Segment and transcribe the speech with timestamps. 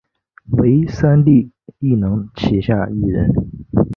[0.57, 3.29] 为三立艺能旗下艺人。